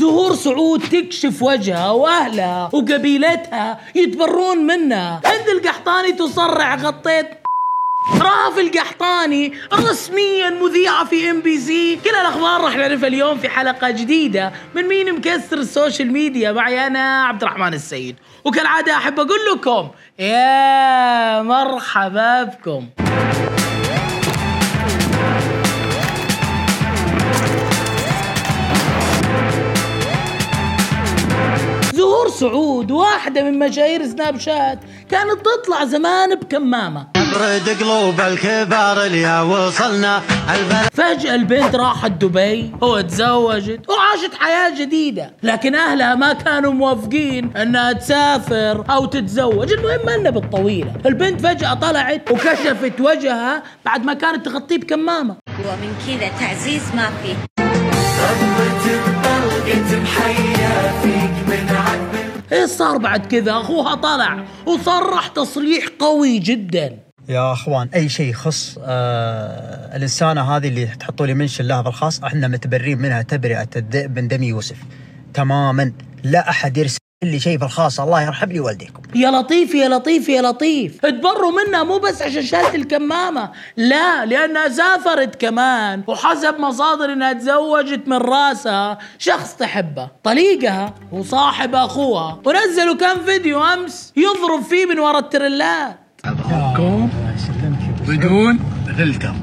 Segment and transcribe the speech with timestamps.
[0.00, 5.20] زهور سعود تكشف وجهها وأهلها وقبيلتها يتبرون منها.
[5.24, 7.28] هند القحطاني تصرع غطيت.
[8.20, 14.88] رهف القحطاني رسميا مذيعة في MBC كل الأخبار راح نعرفها اليوم في حلقة جديدة من
[14.88, 16.52] مين مكسر السوشيال ميديا.
[16.52, 18.16] معي أنا عبد الرحمن السيد.
[18.44, 22.86] وكالعادة أحب أقول لكم يا مرحبا بكم.
[32.40, 34.78] سعود واحدة من مشاهير سناب شات.
[35.10, 37.06] كانت تطلع زمان بكمامة.
[37.14, 40.22] برد قلوب الكبار اللي وصلنا.
[40.54, 45.34] البلد فجأة البنت راحت دبي وتزوجت وعاشت حياة جديدة.
[45.42, 49.72] لكن أهلها ما كانوا موافقين أنها تسافر أو تتزوج.
[49.72, 50.92] المهم أنها بالطويلة.
[51.06, 55.36] البنت فجأة طلعت وكشفت وجهها بعد ما كانت تغطيه بكمامة.
[55.48, 57.34] ومن كذا تعزيز ما فيه
[62.54, 66.98] إيش صار بعد كذا؟ أخوها طلع وصرح تصريح قوي جدا.
[67.28, 72.48] يا أخوان أي شيء يخص آه الإنسانة هذه اللي تحطوا لي منشن لها بالخاص إحنا
[72.48, 74.76] متبرين منها تبرئة الذئب من دم يوسف.
[75.34, 75.92] تماما.
[76.24, 79.02] لا أحد يرسل لي شيء بالخاص الله يرحم لي والديكم.
[79.14, 81.00] يا لطيف يا لطيف يا لطيف.
[81.06, 83.50] تبروا منها مو بس عشان شالت الكمامة.
[83.76, 86.02] لا لأنها سافرت كمان.
[86.06, 92.40] وحسب مصادر إنها تزوجت من راسها شخص تحبه طليقها وصاحب أخوها.
[92.44, 95.96] ونزلوا كم فيديو أمس يضرب فيه من ورا التريلات.
[98.08, 98.58] بدون
[98.98, 99.34] فلتر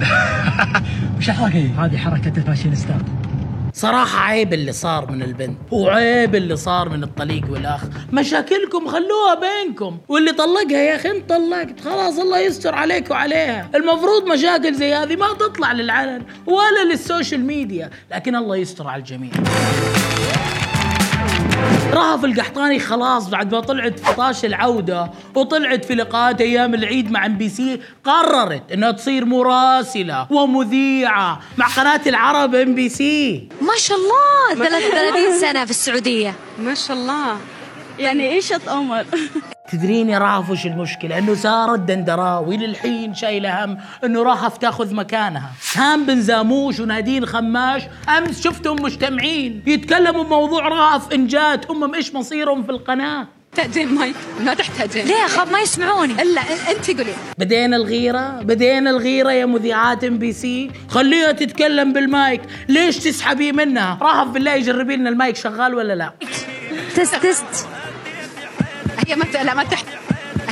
[1.18, 2.98] وش الحركة هذه حركة الفاشينيستا.
[3.72, 7.80] صراحة عيب اللي صار من البنت وعيب اللي صار من الطليق والأخ
[8.12, 13.70] مشاكلكم خلوها بينكم واللي طلقها يا أخي انت طلقت خلاص الله يستر عليك وعليها.
[13.74, 19.30] المفروض مشاكل زي هذه ما تطلع للعلن ولا للسوشيال ميديا لكن الله يستر على الجميع.
[21.92, 27.26] رهف القحطاني خلاص بعد ما طلعت في طاش العودة وطلعت في لقاءات أيام العيد مع
[27.26, 33.48] أم بي سي قررت إنها تصير مراسلة ومذيعة مع قناة العرب أم بي سي.
[33.60, 36.34] ما شاء الله 33 سنة في السعودية.
[36.58, 37.36] ما شاء الله.
[38.00, 39.04] يعني إيش اتأمر
[39.72, 45.50] تدرين يا رهف وش المشكلة؟ إنه سارت دندراوي للحين شايلة هم إنه رهف تأخذ مكانها.
[45.60, 47.82] سام بن زاموش ونادين خماش
[48.18, 49.62] أمس شفتهم مجتمعين.
[49.66, 53.26] يتكلموا بموضوع رهف انجات هم إيش مصيرهم في القناة.
[53.56, 54.16] تأجين مايك.
[54.44, 56.22] ما تحتاجين ليه أخاف ما يسمعوني.
[56.22, 56.40] إلا
[56.70, 57.12] أنت قولي.
[57.38, 60.70] بدينا الغيرة بدينا الغيرة يا مذيعات إم بي سي.
[60.88, 62.42] خليها تتكلم بالمايك.
[62.68, 66.12] ليش تسحبي منها؟ رهف بالله جربي لنا المايك شغال ولا لا؟
[66.96, 67.66] تست تست.
[69.10, 69.86] هي لا ما تحت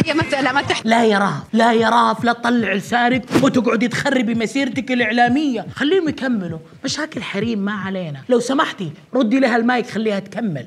[0.04, 4.34] هي لا ما تحت لا يا رهف لا يا رهف لا تطلع لسانك وتقعدي تخربي
[4.34, 5.66] مسيرتك الإعلامية.
[5.74, 6.58] خليهم يكملوا.
[6.84, 8.20] مشاكل حريم ما علينا.
[8.28, 10.66] لو سمحتي ردي لها المايك خليها تكمل.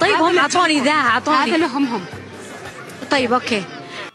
[0.00, 1.58] طيب هم أعطوني ذا هذا أعطوني.
[1.58, 2.04] لهم هم.
[3.10, 3.62] طيب okay.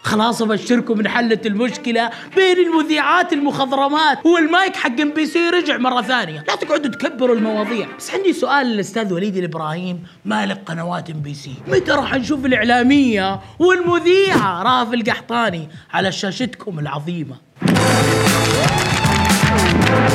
[0.05, 6.43] خلاص أبشركم ان حلت المشكلة بين المذيعات المخضرمات والمايك حق MBC رجع مرة ثانية.
[6.47, 7.87] لا تقعدوا تكبروا المواضيع.
[7.97, 14.93] بس عندي سؤال للأستاذ وليد الابراهيم مالك قنوات MBC؟ متى راح نشوف الإعلامية والمذيعة رهف
[14.93, 17.35] القحطاني على شاشتكم العظيمة؟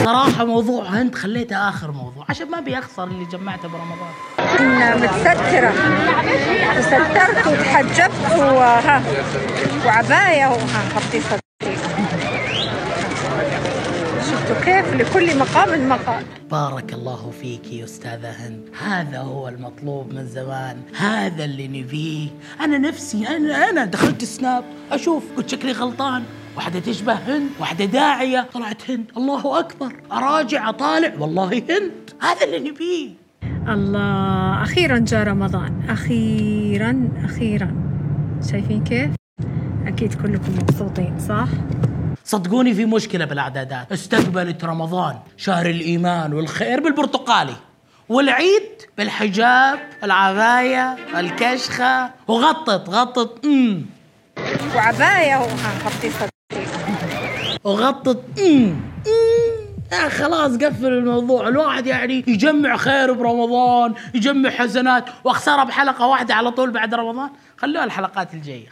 [0.05, 4.13] صراحة موضوع هند خليته آخر موضوع عشان ما بيخسر اللي جمعته برمضان.
[5.03, 5.73] متسترة.
[6.91, 9.03] تسترت وتحجبت وها
[9.87, 11.21] وعباية وها صدري
[14.31, 18.69] شفتوا كيف؟ لكل مقام مقال بارك الله فيك يا أستاذة هند.
[18.83, 20.83] هذا هو المطلوب من زمان.
[20.97, 22.29] هذا اللي نبيه.
[22.61, 26.25] أنا نفسي أنا أنا دخلت سناب أشوف قلت شكلي غلطان.
[26.57, 28.47] واحدة تشبه هند واحدة داعية.
[28.55, 29.05] طلعت هند.
[29.17, 29.93] الله أكبر.
[30.13, 31.13] أراجع أطالع.
[31.19, 31.93] والله هند.
[32.21, 33.30] هذا اللي نبيه.
[33.69, 34.63] الله.
[34.63, 35.83] أخيرا جاء رمضان.
[35.89, 37.75] أخيرا أخيرا.
[38.51, 39.11] شايفين كيف؟
[39.87, 41.49] أكيد كلكم مبسوطين صح؟
[42.25, 43.93] صدقوني في مشكلة بالإعدادات.
[43.93, 47.55] استقبلت رمضان شهر الإيمان والخير بالبرتقالي
[48.09, 48.63] والعيد
[48.99, 52.11] بالحجاب العباية الكشخة.
[52.29, 53.87] وغطت غطت أمم.
[54.77, 56.67] وعباية وها غطي صدري
[57.65, 58.75] وغطت أمم.
[59.93, 61.49] امم آه خلاص قفل الموضوع.
[61.49, 67.31] الواحد يعني يجمع خير برمضان يجمع حسنات واخسرها بحلقة واحدة على طول بعد رمضان.
[67.57, 68.69] خلوها الحلقات الجاية.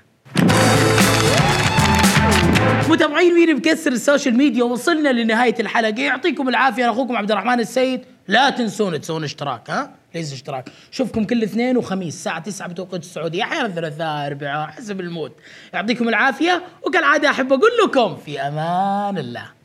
[2.89, 6.01] متابعين مين مكسر السوشيال ميديا وصلنا لنهاية الحلقة.
[6.01, 6.85] يعطيكم العافية.
[6.85, 8.01] أنا أخوكم عبد الرحمن السيد.
[8.29, 10.69] لا تنسون تسوون اشتراك ها؟ ليس اشتراك.
[10.91, 13.43] شوفكم كل اثنين وخميس الساعة 9 بتوقيت السعودية.
[13.43, 15.33] أحيانا ثلاثاء أربعاء حسب ال mood.
[15.75, 19.58] يعطيكم العافية وكالعادة أحب أقول لكم في أمان الله.